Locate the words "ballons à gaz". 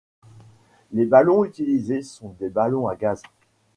2.49-3.21